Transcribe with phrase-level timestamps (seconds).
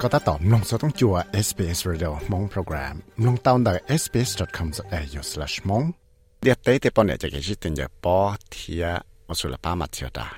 [0.00, 1.14] ก็ตัดต่อมลงสต้องจัว
[1.46, 2.94] SBS Radio มงโปรแกรม
[3.26, 5.86] ลงตาวน์ได้ sbs.com.au/mong
[6.42, 8.18] เดียเต้เตปอนเนี่ยจะเกิดขึ้นจากปอ
[8.50, 8.84] เทีย
[9.28, 10.28] มาสุลป้ามาเทียดา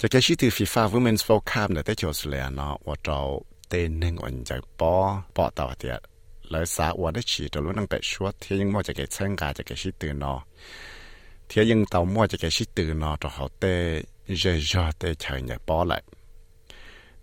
[0.00, 3.20] จะเกิดขึ้นฟีฟ่า Women's World Cup เนี่ยได้จอสุเลยเนาะว่าเรา
[3.68, 4.94] เต้นหนึ่งวันจากปอ
[5.36, 5.96] ปอต่อเดีย
[6.50, 10.38] เลยสาว่าได้ฉีดตัวรู้นั่งเป็ดชัวเทียยังมั่วจะเกิดเชิงกาจะเกิดขึ้นตื่นเนาะ
[11.46, 13.74] เทียยังเตามั่วจะเกิดขึ้นตื่นเนาะตัวเขาเต้
[14.40, 16.02] เจจอเต้เฉยเนี่ยปอเลย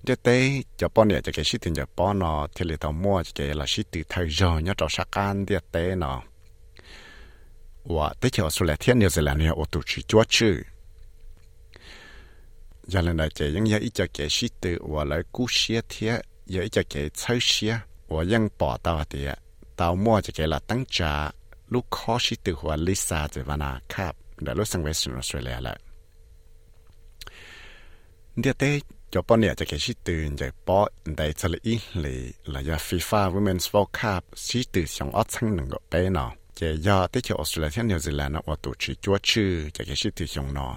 [0.03, 2.93] giờ tới cho bọn này, cho cái shit tiền cho bọn nó thì lấy tàu
[2.93, 6.23] mua cho cái là shit từ thời giờ nhớ cho sắc can đi tới nó
[7.85, 10.63] và tới cho số lẻ thiên nhiều giờ là nhiều ô tô chỉ chúa chứ.
[12.83, 15.81] Giờ lần này chỉ những giờ ít cho cái shit từ và lại cú xia
[15.89, 17.79] thiên giờ ít cho cái chơi xia
[18.09, 19.27] và những bỏ tao thì,
[19.77, 21.31] tao mua cho cái là tăng trả
[21.69, 25.61] lúc khó shit từ và Lisa thì vào nào cap để lúc sang Western Australia
[25.61, 25.79] lại.
[29.13, 30.81] จะป้อนเนี่ยจะเกชิตื่นจะป้อ
[31.17, 32.19] ได้ทะเลอีเลย
[32.51, 40.75] หลายฟีฟ่าวิมเนส์วอลคัพชิตื่นสองออสทั้งหนึ่งก็ไปเนาะจะยอดที่เชียวออสเตรเลียที่นิวซีแลนด์ว่าตัวชีจัวชื่อจะเกชิตื่นสองเนาะ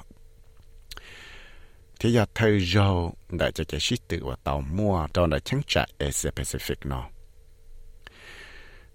[2.00, 2.76] ที่ยอดเธยโจ
[3.38, 7.06] ได้จะเกชิตื่นว่าเต่ามัวตอนได้ชั้งจ่าเอเชียแปซิฟิกเนาะ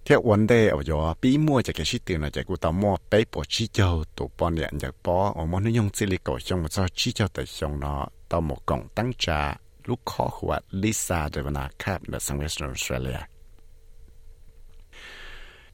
[0.06, 2.96] theo vấn đề ở đó bí mua cho cái shit là chạy của tao mua
[3.10, 6.62] bé bỏ chi châu tụ bỏ điện nhạc bỏ ở món nó nhung silico trong
[6.62, 10.58] một sao chi châu tại trong nó tao một cổng tăng trà, lúc khó của
[10.70, 12.18] Lisa Devana Cap là
[12.60, 13.18] Australia.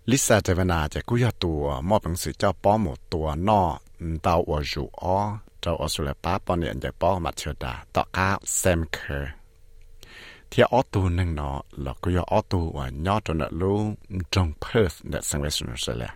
[0.04, 3.78] Lisa Devana chạy của tụ mua bằng sự cho bỏ một tụ nó,
[4.22, 7.52] tao ở rủ ở ở Australia bỏ bỏ điện nhạc bỏ mà chưa
[10.51, 13.77] ที่ออตูนึงเนาะแล้วก็ยออตูว่ายอดจนรู้
[14.33, 16.11] จงเพิร์ธในสังเวสต์ออสเตรเลีย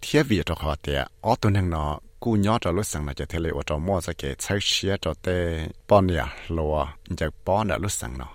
[0.00, 4.58] เทียบีตัวขอเตียออตูนึงเนาะ cú nhỏ cho lúc sáng là chỉ thấy ở trong mua sẽ cái chơi
[4.62, 8.26] xía cho tê bọn nhà lúa chỉ bọn đã lúc sáng nó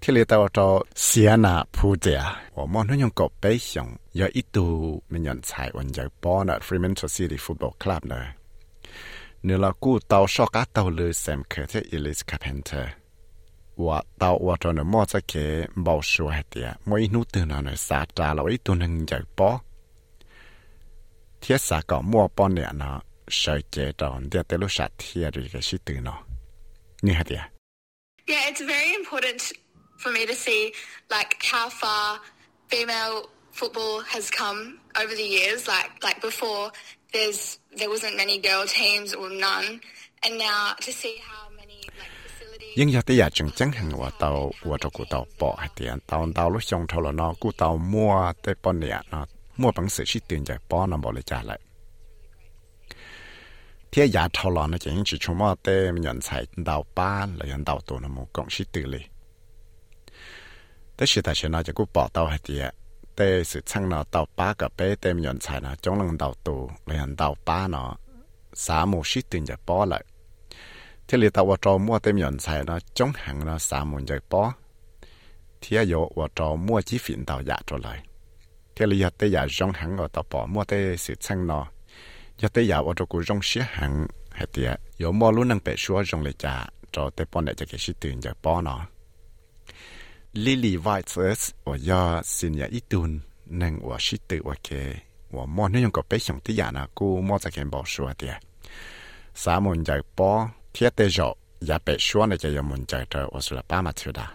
[0.00, 2.22] thì lấy tao cho xía nà phụ trẻ
[2.54, 6.02] và món nó dùng cột bế xong giờ ít tu mình nhận chạy vẫn chỉ
[6.22, 8.24] bọn đã Fremantle City Football Club nữa
[9.47, 12.85] nếu là cú tàu so cá tàu lưới xem khởi thế Elise Carpenter
[13.77, 17.45] và tàu và cho nó mua sẽ kế bảo số hạt tìa, mỗi nút tư
[17.45, 19.59] nó nó xa trả là ít tu nâng dạy bó.
[21.41, 25.33] thiết xa có mua bó nè nó sợ chế tròn để tế lúc sát thiệt
[25.33, 26.23] rì cái sự tư nó
[27.01, 27.43] như thế tìa.
[28.27, 29.41] Yeah, it's very important
[30.03, 30.71] for me to see
[31.09, 32.17] like how far
[32.69, 33.21] female
[33.53, 34.59] football has come
[35.01, 35.67] over the years.
[35.67, 36.69] Like like before,
[37.13, 39.79] there's there wasn't many girl teams or none,
[40.21, 42.73] and now to see how many like facilities.
[42.77, 45.55] Nhưng giờ tới giờ chẳng hàng của tàu của tàu của tàu bỏ
[47.39, 48.33] của tàu mua
[55.05, 58.47] chỉ chúng mà tới nhận sai tàu ba là nhận tàu tàu nó mua cộng
[58.49, 58.99] chi tiền lì
[63.17, 66.33] tê sự chăng nó đào ba cái bé tê nhận sai nó chống lần đầu
[66.43, 67.95] tổ là đầu ba nó
[68.53, 70.03] xã một sĩ tiền giải bỏ lại
[71.07, 74.19] thế li tàu trò mua tê nhận sai nó chống hàng nó xã một giải
[74.29, 74.53] bỏ
[75.61, 78.03] thế giờ và trò mua chỉ phiền đào giá trở lại
[78.75, 81.67] thế là giờ tới chống hàng ở tàu bỏ mua tới sự chăng nó
[82.37, 85.59] giờ tới giờ ở chỗ cụ chống xía hàng hay tiệt có mua luôn năng
[85.65, 88.61] bể xua chống lại trả cho tới bỏ này cho cái sự tiền giờ bỏ
[88.61, 88.85] nó
[90.45, 92.03] ลิลี่ไวท์เซ์สว่ายา
[92.35, 93.11] สินยาอีตุน
[93.61, 94.69] นังว่าชิตว่าเค
[95.35, 98.35] ว่ามอนนี่ยังก็เปของที่ยานะกูมอจะเขียนบอกชัวเดีย
[99.41, 100.31] สามุนากปอ
[100.71, 101.19] เทียเตจ
[101.65, 104.27] อย่าเป็ชัวในใจยมุนากเธออสุลป้ามาเถอดา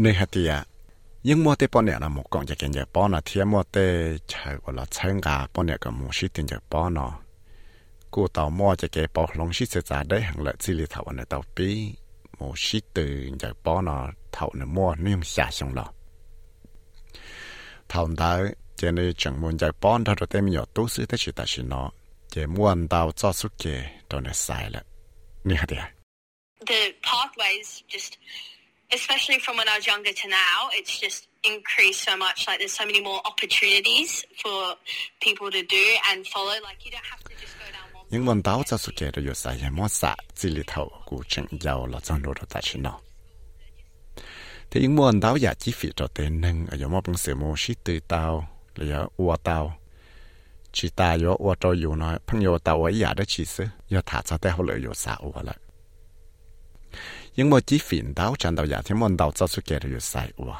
[0.00, 0.58] ในหัตยา
[1.28, 3.76] ยังมอวเตปอนเนี่ยนะหมกกองจะเก่งจากป้อนนะเทียมอวเต
[4.28, 7.12] ใช้ก็ละเชิงกาปอนเนี่ยก็มูชิตินจะป้อนเนาะ
[8.14, 11.70] กูต่อมอวจะเก็บปอหลงชิเสจาได้หังละสิลิทาวันในต่อปี
[12.40, 15.92] một xí từ giờ bỏ nó thầu nó mua nhưng xả xong lọ
[17.88, 18.40] thầu đó
[18.76, 21.44] cho nên chẳng muốn giờ bỏ nó rồi tem nhỏ tú sư thế chỉ ta
[21.46, 21.90] chỉ nó
[22.30, 24.84] chỉ muốn tao cho suốt kề rồi nó xài lại
[25.44, 25.92] nè đi à?
[26.66, 28.18] the pathways just,
[28.92, 32.46] especially from when I was younger to now, it's just increased so much.
[32.46, 34.74] Like, there's so many more opportunities for
[35.20, 36.54] people to do and follow.
[36.62, 37.19] Like, you don't have
[38.09, 38.09] to just go down one.
[38.09, 41.23] những vấn đáo cho sự kiện được sai hay mất xã chỉ lý thầu của
[41.27, 42.99] chính giàu là trong đó tại chính nó
[44.71, 47.55] thì những vấn đáo giả chi phí cho tên nâng ở giống một sự mua
[47.57, 49.77] ship từ tàu là giờ ua tàu
[50.71, 54.01] chỉ ta yo ua cho yo nói 朋友 tàu ấy giả đó chỉ sự yo
[54.05, 55.57] thả cho tay họ lợi yo xã ua lại
[57.35, 60.55] 因为只phiền đáo trận đầu giả thì môn đầu cho sự kiện được sai ua.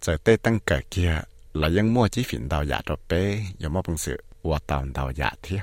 [0.00, 1.20] Giờ tê tăng cờ kia
[1.61, 4.85] là dân mua chỉ phiền đào giả rồi bé giờ mua bằng sự và tàu
[4.93, 5.57] đào giả thế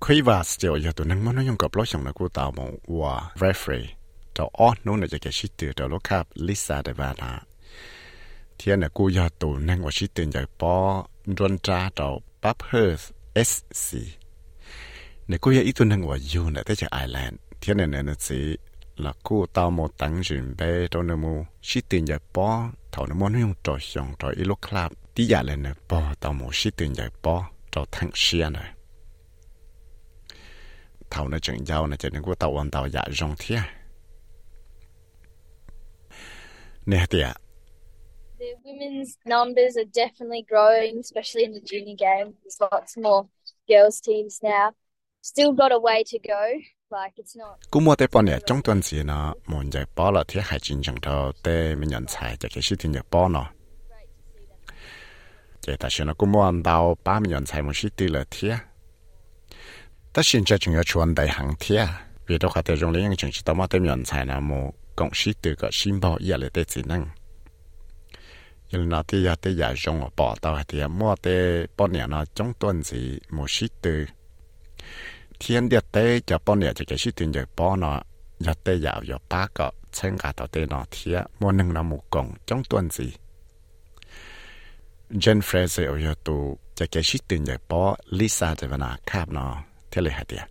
[0.00, 2.52] khi và chiều giờ tụi nâng món nó dùng gặp lối chồng là cô tàu
[2.56, 3.86] mong và referee
[4.34, 7.40] tàu ót nó là cái shit từ tàu lúc khác Lisa để bà nà
[8.58, 13.12] thế là cô giờ tụi nâng và shit từ giờ bỏ run ra tàu Bathurst
[13.34, 13.96] SC
[15.30, 18.40] ในกูยังอีตัวหนึ่งว่าอยู่ในแต่จากไอร์แลนด์เที่ยนในเนนสี
[19.00, 23.06] là cô tao một tăng dừng bê đâu nè mu sĩ tiền giải bó thầu
[23.06, 26.32] nó muốn 用 trò xong trò ít lúc club tí giả lên nè bó tao
[26.32, 28.74] một sĩ tiền giải bó trò thằng xia nè
[31.10, 33.62] thầu nó chẳng giao nè chẳng nên cô tao ổn tao giả rong thia
[36.86, 37.36] nè tiệt
[38.38, 42.32] The women's numbers are definitely growing, especially in the junior game.
[42.42, 43.28] There's lots more
[43.68, 44.72] girls teams now.
[45.20, 46.42] Still got a way to go.
[47.70, 50.58] Cú mua tế bọn nè trong tuần gì nó muốn giải bó là thiết hải
[50.60, 53.50] chính chẳng đâu tế mình nhận xài cho cái sự tin giải bó nó
[55.66, 58.12] cái ta xin nó cú mua ăn đào ba mình nhận xài một sự tin
[58.12, 58.56] là thiết
[60.12, 61.86] ta xin cho chúng ta chuẩn đại hàng thiết
[62.26, 64.40] vì đó khá tế dùng lấy những chứng chỉ tao mà tế nhận xài là
[64.40, 67.06] một cộng sự từ cái xin bảo ý là tế chỉ năng.
[68.70, 72.06] Nhưng nó thì ya tế giả dùng ở bỏ tao thì mua tế bọn nè
[72.06, 74.06] nó trong tuần gì một sự từ
[75.40, 78.04] 天的地就半年就เต้就半呢，
[78.38, 83.10] 日地又有八个参加到地那天，我能那木工中段子。
[85.22, 86.36] Jen Fraser เอาอยมวนหนึ่กองจังตัวสิเจนเฟรเซอยาตู
[86.78, 87.82] จะเกชิดตื่นจากปอ
[88.18, 89.50] ลิซาจะวนาคาบเนาะ
[89.88, 90.42] เทเลหัดเดีย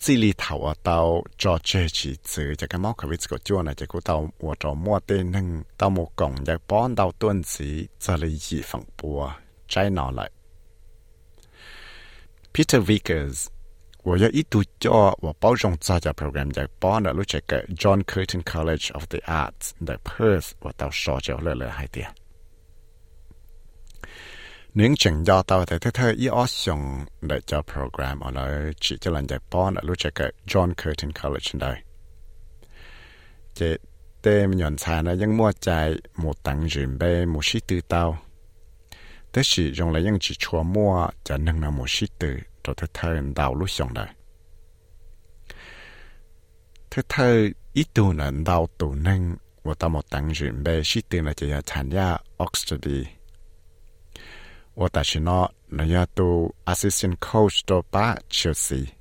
[0.03, 9.33] 这里头啊，到做这几次，这个猫可位这个做呢，结果到我做莫的能到莫讲，就帮到段子，这里一放波，
[9.67, 10.31] 摘拿来。
[12.53, 13.47] Peter Vickers，
[14.05, 22.15] 我要一度做我包容这个 program 就帮了，录这个 John Curtin College of the Arts 在 Perth，我到说就了了还点。
[24.74, 28.74] Những chừng do tao thấy thế thôi ý ở xong để cho program ở nơi
[28.80, 31.76] chỉ cho lần giải bón ở lúc cái John Curtin College đây
[33.54, 33.78] chỉ
[34.22, 38.18] tên nhận xa là những mua chạy một tầng dùm bê một sĩ tư tao.
[39.34, 42.76] Thế sĩ dùng lại những chỉ chua mua cho nâng là một sĩ tư rồi
[42.78, 44.08] thế thôi đào lúc xong đây
[46.92, 51.02] thế thôi ít tu nâng đào tù nâng và tao một tầng dùm bê sĩ
[51.10, 53.04] tư là chỉ là thành gia Oxford
[54.77, 58.99] 私ののやとアシスタントコーチとばチェルシー。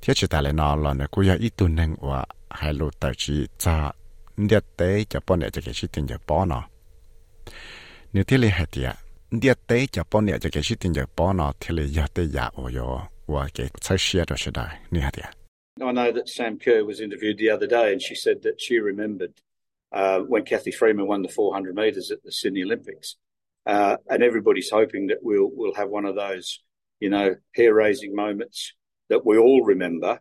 [0.00, 2.20] ที่จะแต่ละนอนเราเนี่ยกูอยากอีตัวหนึ่งว่า
[2.56, 3.74] ให้รู้แต่จีจะ
[4.46, 4.80] เดียเต
[5.12, 6.64] จะป้อนเนี่ยจะเกิดชิตินจะป้อนเนาะ
[8.12, 8.94] เนี่ยที่เลยเหตุอ่ะ
[9.38, 12.78] เดียเตจะป้อนเนี่ยจะเกิดชิตินจะป้อนเนาะที่เลยอยากเตอยากโอย
[13.32, 15.30] ว่าเกิดใช้เชียร์ตัวชิได้เนี่ยเหตุอ่ะ
[15.80, 18.78] I know that Sam Kerr was interviewed the other day, and she said that she
[18.78, 19.32] remembered
[19.90, 23.16] uh, when Kathy Freeman won the 400 metres at the Sydney Olympics,
[23.72, 26.46] uh, and everybody's hoping that we'll we'll have one of those,
[27.02, 27.26] you know,
[27.58, 28.58] hair-raising moments
[29.10, 30.12] that we all remember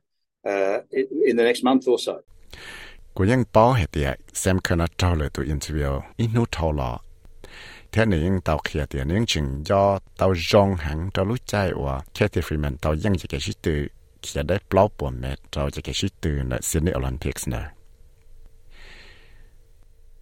[0.51, 2.15] uh, in, in the next month or so.
[3.15, 6.91] กูยังป้อเหตุอ่ะ Sam Kerr น่ะเจ้าเลยตัวอินเทอร์วิวอินูทอลอ
[7.89, 9.83] แท้นี่ยังเตาเขียเตียนี่ยังจึงย่อ
[10.17, 13.79] เตาจงหังเตารู้ใจว่าแค่ที่ฟรีแมนเตายังจะเกิดชิตือ
[14.21, 17.65] เขียได้เปล่าปนเม็ดเราจะเกิดชิตือในซิดนีย์โอลิมปิกส์เนอะ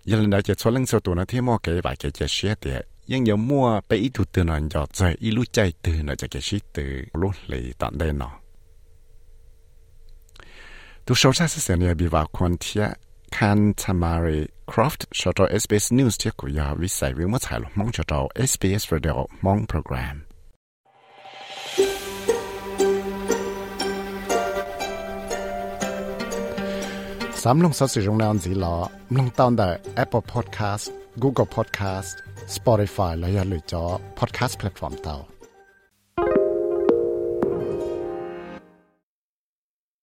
[0.10, 2.78] ยังเลยจะชวนเรื่องส่วนตัวนะที่มอเก๋บ่ายเก๋จะเชียเตีย
[3.13, 8.31] ยังอย่ามัวไปอีถูตื่นนอนหยอดใจอีรู้ใจตื่นนจะเกชิตื่นรู้เลยตอนได้นอ
[11.07, 12.85] ดูโชว์ชาเสียงเนียบีว่าคนเทีย
[13.37, 20.17] คันทามารีครอฟต์ชอตเอสบีเอสนิวส์เทียกุยาวิสัยวิวมาถ่ายลงมองชอตเอสบีเอสเรดิโอมองโปรแกรม
[27.43, 28.77] สามลงสอสื่อรงนานสีหลอ
[29.17, 29.69] ลงตอนแต่
[30.03, 30.85] Apple Podcast
[31.23, 32.15] Google Podcast
[32.57, 33.85] Spotify และอย่าลืมจอ
[34.19, 35.34] Podcast Platform เตา